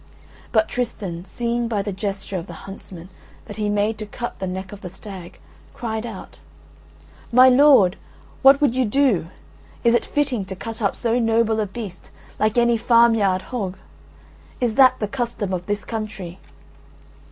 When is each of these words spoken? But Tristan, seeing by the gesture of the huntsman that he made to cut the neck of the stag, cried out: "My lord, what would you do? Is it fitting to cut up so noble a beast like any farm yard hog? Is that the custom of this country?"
But 0.51 0.67
Tristan, 0.67 1.25
seeing 1.25 1.67
by 1.67 1.83
the 1.83 1.91
gesture 1.93 2.35
of 2.37 2.47
the 2.47 2.65
huntsman 2.65 3.09
that 3.45 3.57
he 3.57 3.69
made 3.69 3.99
to 3.99 4.07
cut 4.07 4.39
the 4.39 4.47
neck 4.47 4.71
of 4.71 4.81
the 4.81 4.89
stag, 4.89 5.39
cried 5.75 6.07
out: 6.07 6.39
"My 7.31 7.49
lord, 7.49 7.97
what 8.41 8.59
would 8.61 8.73
you 8.73 8.83
do? 8.83 9.27
Is 9.83 9.93
it 9.93 10.03
fitting 10.03 10.43
to 10.45 10.55
cut 10.55 10.81
up 10.81 10.95
so 10.95 11.19
noble 11.19 11.59
a 11.59 11.67
beast 11.67 12.09
like 12.39 12.57
any 12.57 12.77
farm 12.77 13.13
yard 13.13 13.43
hog? 13.53 13.77
Is 14.59 14.73
that 14.73 14.99
the 14.99 15.07
custom 15.07 15.53
of 15.53 15.67
this 15.67 15.85
country?" 15.85 16.39